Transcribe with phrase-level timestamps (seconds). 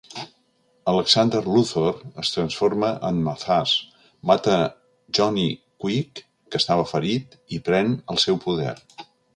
[0.93, 1.91] Alexander Luthor
[2.23, 3.75] es transforma en Mazahs,
[4.33, 4.57] mata
[5.19, 5.47] Johnny
[5.85, 8.77] Quick, que estava ferit, i pren el seu poder.